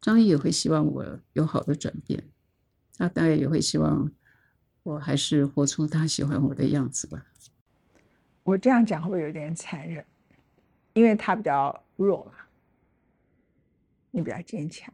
[0.00, 2.24] 张毅也会希望我有好的转变，
[2.96, 4.10] 他大概也会希望
[4.82, 7.26] 我还是活出他喜欢我的样子吧。
[8.44, 10.04] 我这样讲会不会有点残忍？
[10.94, 12.32] 因为他比较弱嘛，
[14.10, 14.92] 你比较坚强。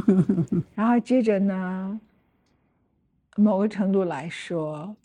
[0.74, 2.00] 然后接着呢，
[3.36, 4.96] 某个程度来说，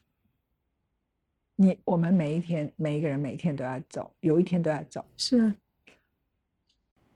[1.55, 5.05] 你我们每一天每一个人每一天都要走，有一天都要走。
[5.17, 5.55] 是啊，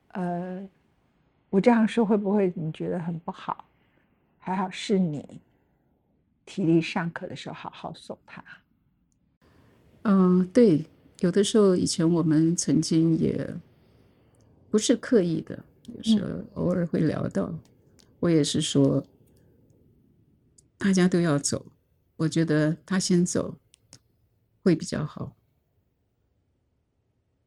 [0.10, 0.70] 呃，
[1.50, 3.68] 我这样说会不会你觉得很不好？
[4.38, 5.42] 还好是你
[6.46, 8.44] 体力尚可的时候好好送他。
[10.04, 10.86] 嗯，对，
[11.20, 13.54] 有的时候以前我们曾经也
[14.70, 15.62] 不是刻意的，
[15.94, 17.54] 有时候偶尔会聊到，
[18.22, 19.04] 我也是说，
[20.78, 21.66] 大家都要走，
[22.16, 23.58] 我觉得他先走
[24.68, 25.34] 会比较好，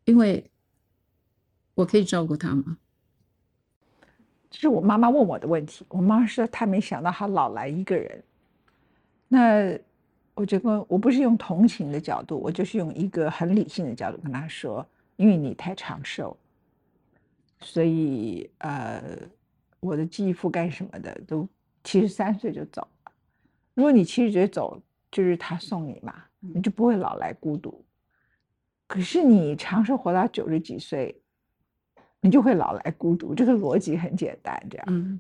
[0.07, 0.51] 因为
[1.75, 2.79] 我可以照顾他吗。
[4.51, 5.85] 这是我妈妈问我的问题。
[5.91, 8.25] 我妈妈说她没想到他老来一个人。
[9.29, 9.79] 那
[10.35, 14.85] 我就跟我不是用同情的角度，我就是用一个很理性的角度跟他说，
[15.17, 16.35] 因为你太长寿，
[17.61, 19.19] 所以呃，
[19.81, 21.47] 我的记忆覆盖什么的都
[21.85, 23.13] 七十三岁就走了。
[23.75, 24.81] 如果你七十岁走，
[25.11, 27.85] 就是他送你嘛，你就不会老来孤独。
[28.87, 31.15] 可是你长寿活到九十几岁，
[32.21, 33.35] 你就会老来孤独。
[33.35, 34.87] 这个逻辑很简单，这样。
[34.89, 35.19] 嗯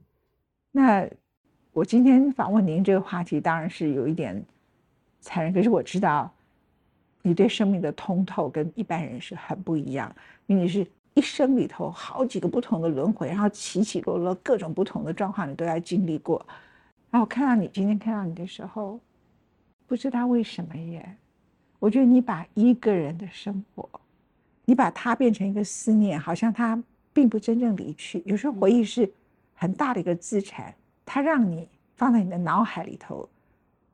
[0.72, 1.04] 那
[1.72, 4.40] 我今天访问您这个话题，当然是有一点
[5.20, 6.32] 残忍，可是我知道
[7.22, 10.14] 你对生命的通透跟一般人是很不一样，
[10.46, 16.44] 因为你是一生里头好几个不同的轮回，然后起起落落各种不同的状况，你都要经历过。
[17.10, 19.00] 然后我看到你今天看到你的时候，
[19.90, 21.16] 不知道为什么耶，
[21.80, 23.90] 我觉得你把一个人的生活，
[24.64, 26.80] 你把它变成一个思念，好像他
[27.12, 28.22] 并不真正离去。
[28.24, 29.12] 有时候回忆是
[29.52, 30.72] 很大的一个资产，
[31.04, 33.28] 它让你放在你的脑海里头，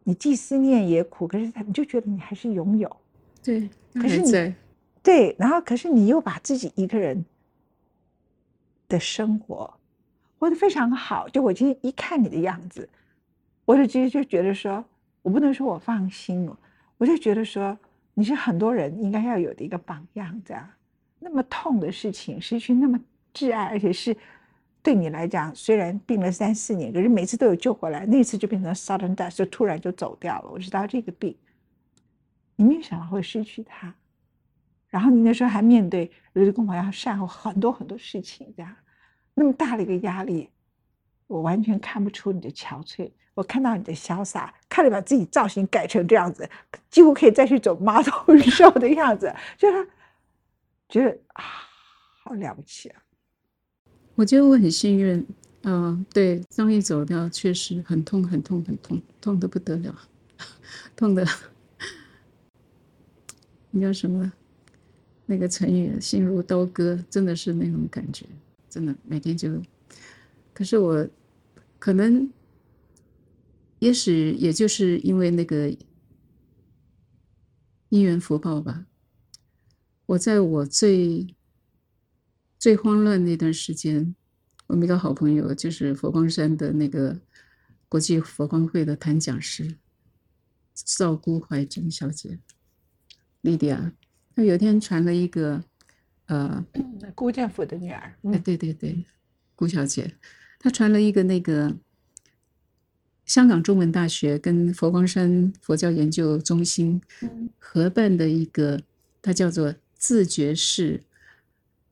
[0.04, 2.94] 你既思念也苦，可是它你就觉得你还是拥有。
[3.42, 4.54] 对，可是你，
[5.02, 7.24] 对，然后可是你又把自己一个人
[8.86, 9.72] 的生活
[10.38, 11.26] 活得非常好。
[11.30, 12.86] 就我今天一看你的样子，
[13.64, 14.84] 我就直接就觉得说，
[15.26, 16.56] 我不能说我放心了，
[16.98, 17.76] 我就觉得说
[18.14, 20.64] 你是很多人应该要有的一个榜样，这样
[21.18, 22.96] 那么痛的事情，失去那么
[23.34, 24.16] 挚爱，而且是
[24.84, 30.48] 对你来讲，虽然病了三四年，可是每次都有救回来，那次就变成 sudden death，就突然就走掉了。
[30.48, 31.36] 我知道这个病，
[32.54, 33.92] 你没有想到会失去他。
[34.88, 38.72] 然后你那时候还面对人工要善后很多很多事情，这样
[39.34, 40.48] 那么大的一个压力，
[41.26, 46.48] 我完全看不出你的憔悴，我看到你的潇洒，看你把自己造型改成这样子，
[46.90, 49.88] 几乎可以再去走 model 秀的样子，就是
[50.88, 51.44] 觉得啊，
[52.22, 53.02] 好了不起啊！
[54.14, 55.26] 我觉得我很幸运，
[55.64, 59.94] 嗯、对，终于走掉确实很痛，很痛，很痛，痛的不得了，
[60.94, 61.26] 痛的，
[63.70, 64.32] 你叫什么？
[65.28, 68.24] 那个成语“心如刀割”，真的是那种感觉，
[68.70, 69.60] 真的每天就。
[70.56, 71.06] 可是我
[71.78, 72.32] 可能，
[73.80, 75.68] 也许也就是因为那个
[77.90, 78.86] 因缘福报吧，
[80.06, 81.36] 我在我最
[82.58, 84.16] 最慌乱那段时间，
[84.66, 87.20] 我们一个好朋友就是佛光山的那个
[87.86, 89.76] 国际佛光会的谈讲师
[90.74, 92.38] 赵姑怀珍小姐，
[93.42, 93.92] 莉迪亚，
[94.34, 95.62] 她有一天传了一个，
[96.28, 96.64] 呃，
[97.14, 99.04] 辜建甫的女儿，哎，嗯对对对，
[99.54, 100.16] 顾小姐，
[100.66, 101.76] 她传了一个那个
[103.24, 108.82] 香港中文大学跟佛光山佛教研究中心嗯合办的一个，
[109.22, 111.04] 它叫做自觉式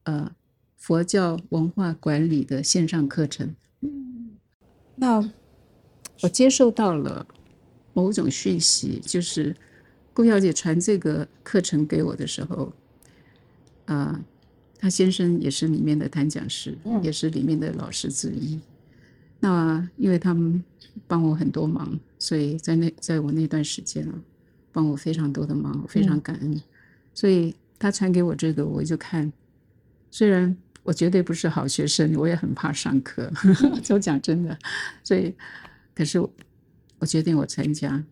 [0.03, 0.35] 呃
[0.77, 3.55] 佛教文化管理的线上课程。
[3.83, 4.33] 嗯
[4.97, 5.33] 那
[6.23, 7.29] 我接受到了
[7.93, 9.55] 某种讯息，就是
[10.13, 12.73] 顾小姐传这个课程给我的时候，
[13.85, 14.21] 啊、
[14.79, 18.61] 她先生也是里面的谈讲师，嗯也是里面的老师之一。
[19.41, 20.63] 那因为他们
[21.07, 24.15] 帮我很多忙，所以在那在我那段时间啊，
[24.73, 26.61] 帮我非常多的忙，我非常嗯感恩。
[27.13, 29.33] 所以他传给我这个，我就看。
[30.11, 33.31] 虽然我绝对不是好学生，我也很怕上课，
[33.83, 34.57] 就讲真的。
[35.03, 35.35] 所以，
[35.95, 36.21] 可是
[36.99, 38.03] 我决定我参加，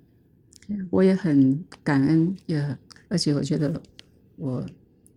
[0.90, 2.77] 我也很感恩，也
[3.09, 3.81] 而且我觉得
[4.37, 4.66] 我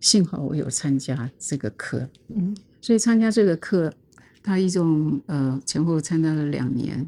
[0.06, 2.56] 幸好我有参加这个课，嗯。
[2.80, 3.92] 所以参加这个课，
[4.40, 7.04] 他一共呃前后参加了两年，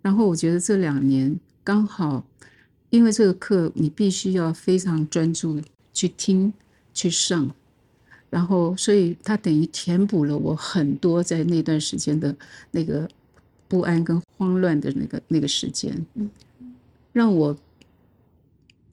[0.00, 2.24] 然后我觉得这两年刚好，
[2.90, 5.60] 因为这个课你必须要非常专注
[5.92, 6.52] 去听
[6.94, 7.52] 去上，
[8.30, 12.32] 然后所以他等于填补了我很多在那段时间的
[12.70, 13.08] 那个
[13.66, 16.06] 不安跟慌乱的那个那个时间，
[17.12, 17.58] 让我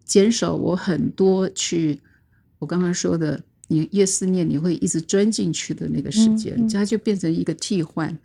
[0.04, 2.00] 减少我很多去
[2.64, 3.44] 我刚刚说的。
[3.70, 8.16] 你越思念，你会一直钻进去的那个时间，嗯嗯它就变成一个替换，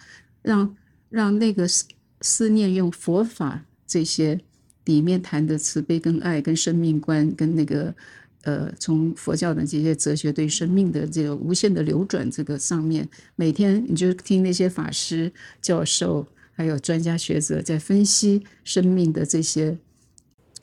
[0.43, 0.77] 让
[1.09, 1.85] 让那个思
[2.21, 4.39] 思念用佛法这些
[4.87, 7.95] 里面谈的慈悲跟爱跟生命观跟那个
[8.43, 19.79] 呃，从佛教的这些哲学对生命的这个无限的流转这个上面，每天你就听那些法师、教授还有专家学者在分析生命的这些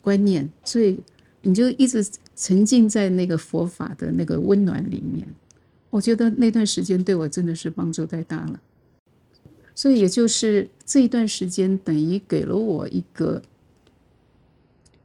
[0.02, 1.00] 观念，所以
[1.46, 2.04] 你就一直
[2.34, 5.26] 沉浸在那个佛法的那个温暖里面。
[5.90, 8.60] 我觉得那段时间对我真的是帮助太大了。
[9.72, 13.40] 所以也就是这一段时间，等于给了我一个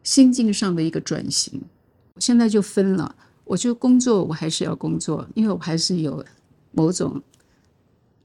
[0.02, 1.62] 心境上的一个转型。
[2.16, 6.26] 我现在就分了，我就工作，我还是要工作，因为我还是有
[6.72, 7.22] 某种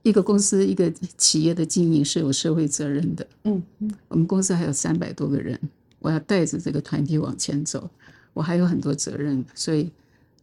[0.03, 3.27] 一个公司、一个企业的经营是有社会责任的。
[3.45, 5.61] 嗯嗯我们公司还有三百多个人，
[6.07, 7.91] 我要带着这个团体往前走，
[8.33, 9.91] 我还有很多责任，所以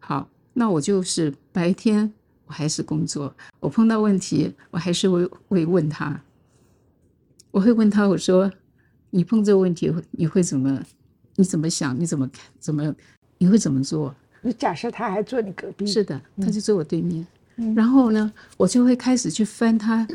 [0.02, 2.12] 好，那我就是白天
[2.46, 6.20] 我还是工作，我碰到问题我还是会会问他，
[7.52, 8.52] 我会问他，我说
[9.12, 10.84] 你碰这个问题你会怎么，
[11.38, 12.94] 你怎么想，你怎么看，怎么
[13.38, 14.14] 你会怎么做？
[14.42, 17.26] 你假设他还坐你隔壁，是的，他就坐我对面。
[17.56, 20.06] 嗯然后呢，我就会开始去翻他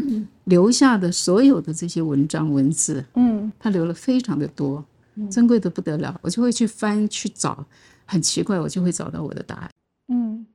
[0.44, 4.84] 留下的所有的这些文章文字，嗯他留了非常的多，
[5.30, 6.18] 珍贵的不得了。
[6.22, 7.66] 我就会去翻去找，
[8.04, 9.70] 很奇怪，我就会找到我的答案，
[10.08, 10.46] 嗯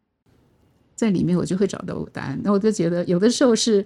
[0.96, 2.40] 在里面我就会找到我的答案。
[2.44, 3.86] 那我就觉得有的时候是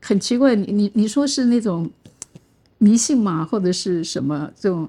[0.00, 1.90] 很奇怪，你你你说是那种
[2.78, 4.88] 迷信嘛，或者是什么这种，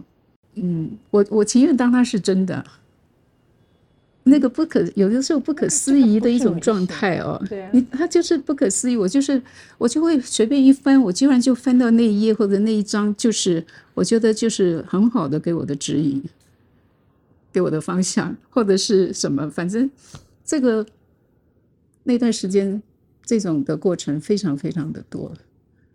[0.55, 2.63] 嗯，我我情愿当它是真的。
[4.25, 8.95] 那个不可有的时候不可思议的一种状态哦，对啊你它就是不可思议。
[8.95, 9.41] 我就是
[9.77, 16.23] 我就会随便一翻，我居然就翻到那一页或者那一章，就是我觉得就是很好的给我的指引，
[17.51, 19.91] 给我的方向或者是什么，反正
[20.45, 20.85] 这个
[22.03, 22.81] 那段时间
[23.25, 25.33] 这种的过程非常非常的多，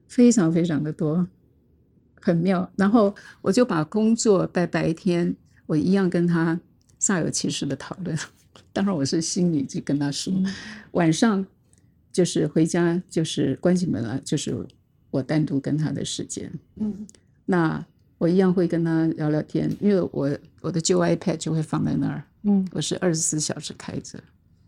[0.06, 1.26] 非常非常的多，
[2.20, 2.70] 很妙。
[2.76, 6.60] 然后我就把工作在白天，我一样跟他
[7.00, 8.16] 煞有其事的讨论。
[8.72, 10.32] 当然我是心里就跟他说，
[10.92, 11.44] 晚上
[12.12, 14.54] 就是回家就是关起门来，就是
[15.10, 16.52] 我单独跟他的时间。
[16.76, 17.06] 嗯
[17.46, 17.84] 那
[18.18, 24.18] 我一样会跟他聊聊天，因为我我的旧 iPad 就会放在那儿，嗯我是二十四小时开着，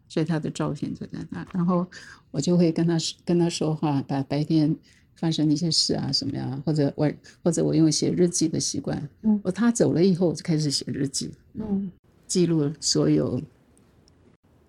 [0.09, 1.47] 所以他的照片就在那。
[1.53, 1.87] 然后
[2.31, 4.75] 我就会跟他跟他说话，把白天
[5.17, 7.13] 发生的一些事啊什么呀，或者我
[7.43, 11.91] 或者我用写日记的习惯，嗯我他走了以后，我就开始写日记，嗯
[12.31, 13.43] 记录所有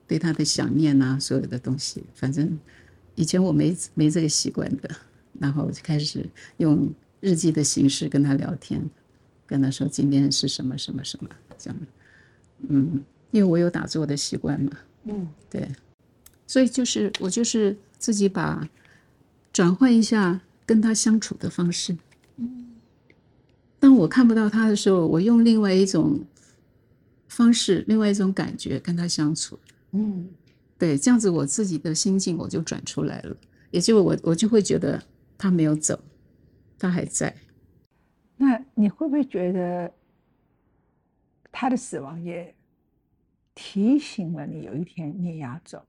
[0.08, 2.04] 对他的想念啊，所有的东西。
[2.16, 2.60] 反正
[3.14, 4.90] 以前我没没这个习惯的，
[5.40, 8.82] 然后我就开始用日记的形式跟他聊天，
[9.46, 11.80] 跟他说今天是什么什么什么这样。
[12.68, 14.72] 嗯，因为我有打坐的习惯嘛，
[15.04, 15.70] 嗯对，
[16.48, 18.68] 所以就是我就是自己把
[19.54, 21.96] 转换一下跟他相处的方式。
[23.80, 26.20] 当我看不到他的时候，我用另外一种
[27.32, 29.58] 方式、另外一种感觉跟他相处。
[29.92, 30.30] 嗯
[30.78, 33.36] 对，这样子我自己的心境我就转出来了，
[33.72, 35.02] 也就我我就会觉得
[35.38, 35.98] 他没有走，
[36.78, 37.34] 他还在。
[38.36, 39.94] 那你会不会觉得
[41.52, 42.54] 他的死亡也
[43.54, 45.86] 提醒了你，有一天你也要走？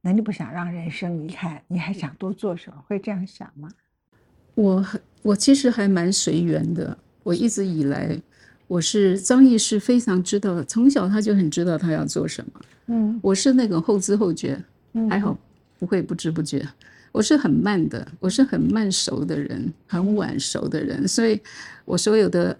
[0.00, 2.84] 那你不想让人生离开，你还想多做什么？
[2.88, 3.70] 会这样想吗？
[4.54, 8.20] 我很我其实还蛮随缘的，我一直以来
[8.72, 12.60] 我是张毅是非常知道，从小他就很知道他要做什么。
[12.86, 14.58] 嗯我是那种后知后觉，
[14.94, 15.38] 嗯还好
[15.78, 16.66] 不会不知不觉。
[17.12, 21.38] 我是很慢的，我是很慢熟的人，很晚熟的人，所以
[21.84, 22.56] 我所有的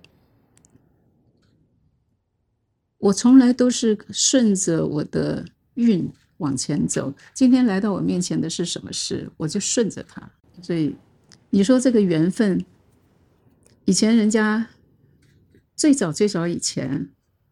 [2.98, 5.42] 我从来都是顺着我的
[5.76, 6.06] 运
[6.36, 7.10] 往前走。
[7.32, 10.22] 今天来到我面前的是什么事，我就顺着它。
[10.60, 10.94] 所以
[11.48, 12.62] 你说这个缘分，
[13.86, 14.68] 以前人家
[15.82, 17.08] 最早最早以前，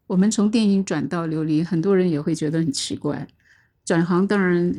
[0.07, 3.27] 我们从电影转到琉璃，很多人也会觉得很奇怪。
[3.83, 4.73] 转行当然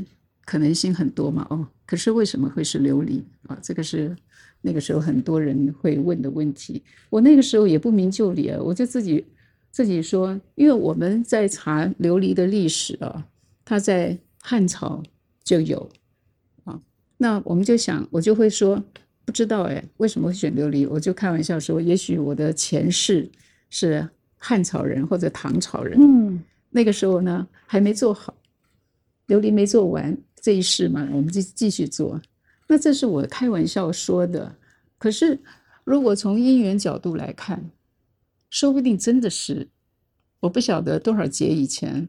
[0.46, 3.58] 可能性很多嘛，哦，可是为什么会是琉璃啊？
[3.60, 4.16] 这个是
[4.62, 6.82] 那个时候很多人会问的问题。
[7.10, 9.22] 我那个时候也不明就里啊，我就自己
[9.70, 13.26] 自己说，因为我们在查琉璃的历史啊，
[13.66, 15.02] 它在汉朝
[15.44, 15.90] 就有
[16.64, 16.80] 啊，
[17.18, 18.82] 那我们就想，我就会说
[19.26, 20.88] 不知道哎，为什么会选琉璃？
[20.88, 23.30] 我就开玩笑说，也许我的前世
[23.72, 24.06] 是
[24.36, 28.34] 汉朝人或者唐朝人，嗯，那个时候呢还没做好，
[29.28, 32.20] 琉璃没做完这一世嘛，我们就继续做。
[32.68, 34.54] 那这是我开玩笑说的，
[34.98, 35.40] 可是
[35.84, 37.70] 如果从因缘角度来看，
[38.50, 39.68] 说不定真的是，
[40.40, 42.06] 我不晓得多少节以前，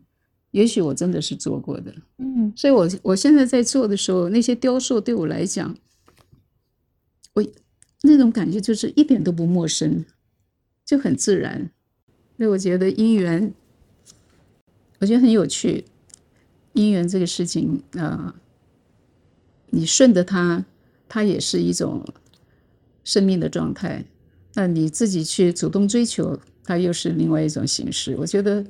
[0.52, 1.96] 也许我真的是做过的。
[2.18, 5.74] 嗯，所以我我现在在做的时候，那些雕塑对我来讲，
[7.36, 7.46] 我
[8.02, 10.04] 那种感觉就是一点都不陌生，
[10.86, 11.70] 就很自然。
[12.38, 13.54] 所以我觉得因缘，
[15.00, 15.86] 我觉得很有趣。
[16.74, 18.34] 因缘这个事情，呃，
[19.70, 20.66] 你顺着它，
[21.08, 22.04] 它也是一种
[23.04, 24.04] 生命的状态；
[24.56, 28.16] 那你自己去主动追求，它又是另外一种形式。
[28.18, 28.66] 我觉得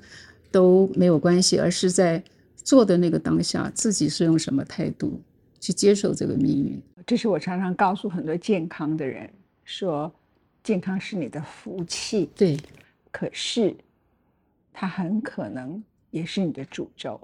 [0.51, 2.21] 都没有关系，而是在
[2.57, 5.21] 做的那个当下，自己是用什么态度
[5.61, 6.81] 去接受这个命运。
[7.07, 9.29] 这是我常常告诉很多健康的人
[9.63, 10.13] 说，
[10.63, 12.57] 健康是你的福气，对，
[13.11, 13.75] 可是
[14.71, 17.19] 它很可能也是你的诅咒。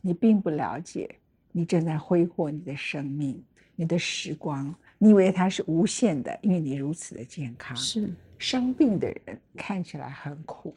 [0.00, 1.12] 你并不了解，
[1.50, 3.42] 你正在挥霍你的生命、
[3.74, 4.72] 你的时光。
[4.96, 7.76] 你以为它是无限的，因为你如此的健康。
[7.76, 10.74] 是生病的人看起来很苦，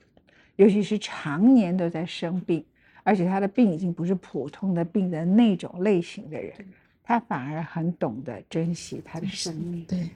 [0.56, 2.66] 尤其是常年都在生病，
[3.04, 6.54] 而且他的病已经不是普通的病的那种类型的人，
[7.04, 10.10] 他反而很懂得珍惜他的生命，对，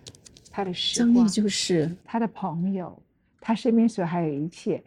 [0.52, 3.02] 他的时光，张毅就是他的朋友，
[3.40, 4.84] 他身边所还有一切，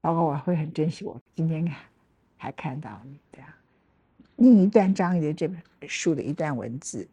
[0.00, 1.68] 包括我会很珍惜我今天
[2.36, 3.48] 还看到你这样，
[4.36, 7.08] 另一段张毅的这本书的一段文字，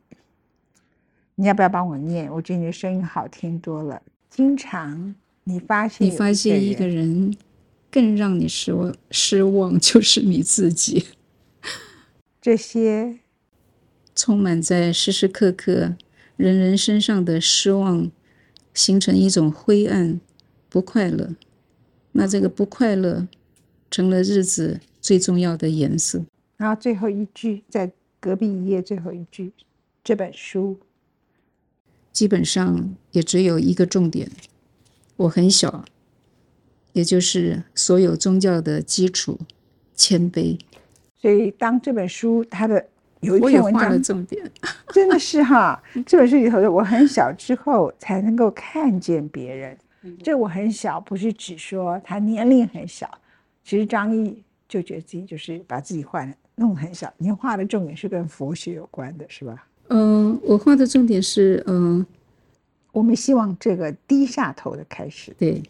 [1.36, 2.32] 你要不要帮我念？
[2.32, 4.02] 我觉得你的声音好听多了。
[4.30, 5.16] 经常
[5.46, 7.36] 你发现你发现一个人
[7.90, 11.06] 更让你失望，失望就是你自己。
[12.42, 13.20] 这些
[14.14, 15.96] 充满在时时刻刻
[16.38, 18.12] 人人身上的失望，
[18.74, 20.20] 形成一种灰暗、
[20.70, 21.36] 不快乐。
[22.12, 23.28] 那这个不快乐
[23.92, 26.24] 成了日子最重要的颜色。
[26.58, 29.52] 然后最后一句，在隔壁一页最后一句，
[30.04, 30.78] 这本书
[32.12, 34.30] 基本上也只有一个重点：
[35.18, 35.84] 我很小，
[36.94, 39.40] 也就是所有宗教的基础——
[39.96, 40.58] 谦卑。
[41.22, 42.88] 所以当这本书它的
[43.26, 44.52] 有一我也篇文画了章，重点。
[44.94, 49.78] 真的是哈，这本书里头的我很小之后才能够看见别人。
[50.24, 53.10] 这我很小，不是只说他年龄很小，
[53.64, 56.24] 其实张毅就觉得自己就是把自己画
[56.56, 57.12] 弄得很小。
[57.18, 59.66] 你画的重点是跟佛学有关的，是吧？
[59.90, 62.06] 嗯、我画的重点是，嗯、
[62.92, 65.62] 我们希望这个低下头的开始，对，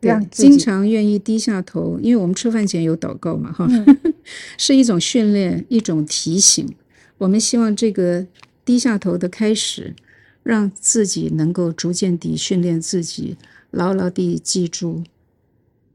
[0.00, 3.68] 对，让经常愿意低下头，因为我们吃饭前有祷告嘛，哈，
[4.58, 6.76] 是一种训练，一种提醒。
[7.18, 8.26] 我们希望这个
[8.64, 9.94] 低下头的开始，
[10.42, 13.36] 让自己能够逐渐地训练自己，
[13.70, 15.04] 牢牢地记住，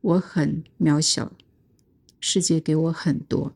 [0.02, 1.32] 我很渺小，
[2.20, 3.54] 世界给我很多。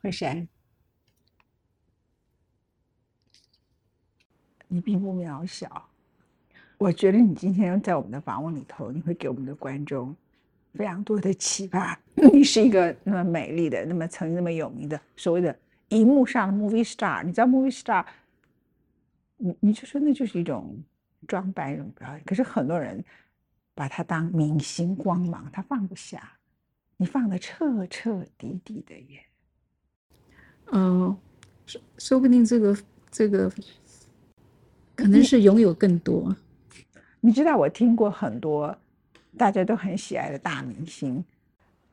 [0.00, 0.46] 慧珊，
[4.68, 5.88] 你并不渺小。
[6.78, 10.14] 我觉得你今天在我们的访问里头，你会给我们的观众
[10.78, 11.98] 非常多的启发。
[12.32, 15.54] 你是一个那么美丽的、那么曾经那么有名的所谓的
[15.88, 17.24] 荧幕上的 movie star。
[17.24, 18.04] 你知道 movie star，
[19.36, 20.80] 你你就说那就是一种
[21.26, 22.22] 装扮、一种表演。
[22.24, 23.04] 可是很多人
[23.74, 26.32] 把它当明星光芒，他放不下。
[26.96, 29.20] 你放的彻彻底底的耶。
[30.72, 31.16] 嗯、
[31.66, 32.78] 说说不定这个
[33.10, 33.50] 这个
[34.94, 36.36] 可能是拥有更多。
[37.20, 38.76] 你知道我听过很多
[39.38, 41.24] 大家都很喜爱的大明星，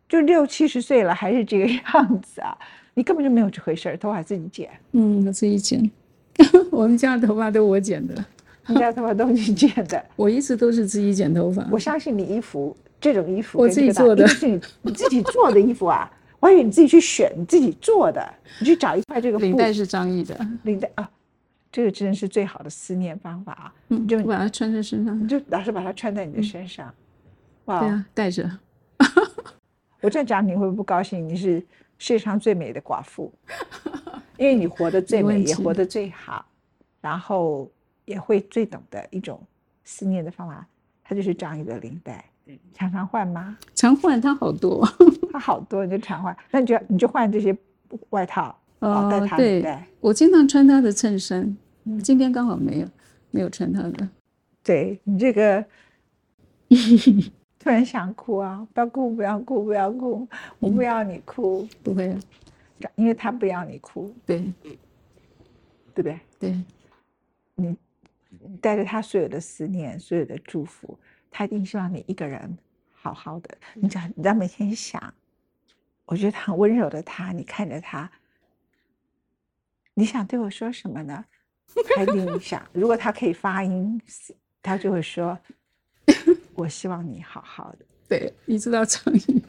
[0.10, 2.58] 就六七十岁了还是这个 样子啊！
[2.96, 5.90] 你根本就没有这回事儿，头发自己剪，嗯，我自己剪，
[6.72, 8.26] 我们家的头发都我剪的，
[8.68, 10.04] 你家头发都是你剪的。
[10.18, 11.66] 我一直都是自己剪头发。
[11.72, 16.12] 我相信你衣服这种衣服我自己做的你你自己做的衣服啊！
[16.40, 21.10] 我还以为你自己去选，你自己做的，你去找一块这个领带是张译的，领带啊，
[21.72, 23.74] 这个真是最好的思念方法啊！
[23.90, 25.28] 嗯，就把它穿在身上你。
[25.28, 26.94] 就老是把它穿在你的身上，
[27.66, 27.80] 哇！
[27.80, 28.50] 对啊，带着。
[30.02, 31.28] 我这样讲你会不会不高兴？
[31.28, 31.60] 你是
[31.98, 33.34] 世界上最美的寡妇，
[34.38, 36.46] 因为你活得最美，也活得最好，
[37.02, 37.70] 然后
[38.06, 39.42] 也会最懂得一种
[39.84, 40.66] 思念的方法。
[41.04, 42.26] 它就是张一个领带，
[42.74, 43.58] 常常换吗？
[43.76, 44.88] 常换它好多，
[45.32, 46.36] 它好多，你就常换。
[46.52, 47.56] 那你就你就换这些
[48.10, 51.56] 外套，哦带哦，对我经常穿它的衬衫，
[51.86, 52.88] 嗯今天刚好没有，
[53.32, 54.10] 没有穿它的。
[54.64, 55.64] 对你这个
[57.66, 58.68] 突然想哭啊！
[58.76, 60.28] 不要哭，不要哭，不要哭，
[60.60, 62.20] 我不要你哭，不会啊，
[62.94, 64.78] 因为他不要你哭，对对
[65.96, 66.20] 不对？
[66.38, 66.64] 对，
[67.56, 67.76] 你
[68.30, 70.96] 你带着他所有的思念，所有的祝福，
[71.32, 72.56] 他一定希望你一个人
[72.94, 73.58] 好好的。
[73.74, 75.12] 你只要你只要每天想，
[76.06, 78.12] 我觉得他很温柔的他，你看着他，
[79.96, 81.26] 你想对我说什么呢？
[81.96, 84.00] 他一定想，如果他可以发音，
[84.62, 85.36] 他就会说
[86.56, 87.86] ：“我希望你好好的。
[88.08, 89.42] 对，你知道常毅，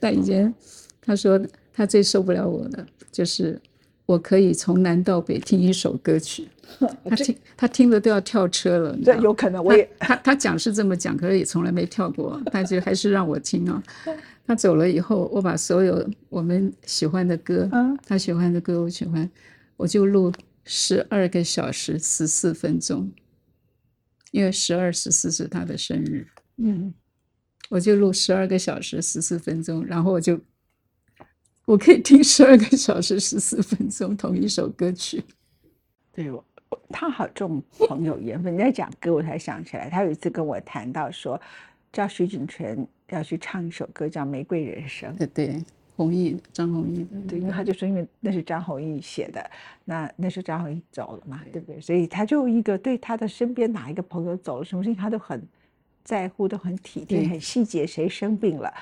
[0.00, 0.52] 他以前
[1.00, 1.40] 他说
[1.72, 3.60] 他最受不了我的就是
[4.06, 6.48] 我可以从南到北听一首歌曲，
[7.08, 13.82] 他听他听的都要跳车了。”这有可能，我也他他他讲是这么讲，可是也从来没跳过， 但就还是让我听啊。
[14.46, 19.30] 他走了以后，我把所有我们喜欢的歌，嗯他喜欢的歌我喜欢，
[19.76, 20.30] 我就录
[20.64, 23.10] 十二个小时十四分钟，
[24.32, 26.26] 因为十二十四是他的生日，
[26.56, 26.92] 嗯，
[27.68, 30.40] 我就录十二个小时十四分钟，然后我就
[31.64, 35.24] 我可以听十二个小时十四分钟同一首歌曲。
[36.12, 36.44] 对我，
[36.90, 38.54] 他好重朋友缘分。
[38.54, 41.40] 你在讲歌，我才想起来，他有一次跟我谈到说，
[41.92, 45.12] 叫徐锦泉要去唱一首歌叫《玫瑰人生》。
[45.18, 45.64] 对对，
[45.96, 49.50] 弘毅张弘毅的，对，因为他就说，因为那是张弘毅写的，
[49.84, 51.80] 那那时候张弘毅走了嘛，对不对？
[51.80, 55.42] 所以他就一个对他的身边哪一个朋友走了，什么事情他都很
[56.04, 57.86] 在乎，都很体贴，很细节。
[57.86, 58.72] 谁生病了，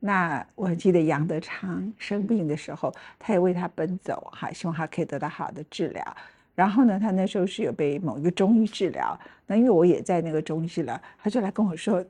[0.00, 6.16] 那我记得杨德昌生病的时候，他也为他奔走，哈，希望他可以得到好的治疗。
[6.54, 12.04] 然后呢，他那时候是有被某一个中医治疗，那因为我也在那个中医治疗，他就来跟我说，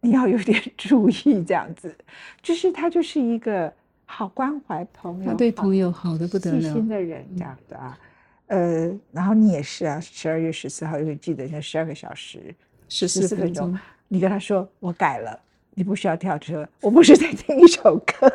[0.00, 1.96] 你要有点注意这样子，
[2.40, 3.72] 就是他就是一个
[4.04, 6.88] 好关怀朋友，他对朋友好的不得了细心。
[6.88, 7.98] 的人这样的啊，
[8.46, 12.54] 呃，然后你也是啊，十二月十四号，因为记得那十二个小时
[12.88, 13.78] 十四14分钟，
[14.08, 15.38] 你跟他说我改了，
[15.74, 18.28] 你不需要跳车，我不是在听一首歌，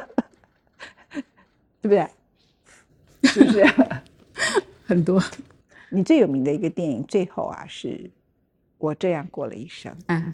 [1.81, 2.07] 对不对？
[3.23, 3.65] 是不是？
[4.85, 5.21] 很多
[5.89, 8.09] 你最有名的一个电影，最后啊是
[8.77, 10.33] 我这样过了一生，嗯，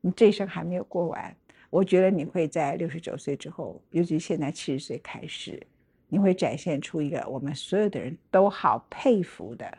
[0.00, 1.34] 你这一生还没有过完。
[1.70, 5.64] 我觉得你会在六十九岁之后，尤其现在七十岁开始，
[6.08, 9.78] 你会展现出一个我们所有的人都好佩服的、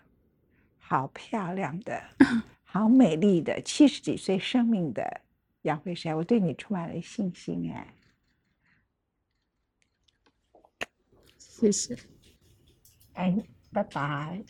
[0.80, 2.02] 好漂亮的、
[2.74, 5.22] 好美丽的七十几岁生命的
[5.62, 6.18] 杨慧珊。
[6.18, 7.94] 我对你充满了信心哎。
[11.38, 11.96] 谢谢。
[13.14, 13.38] 哎，
[13.72, 14.44] 拜拜。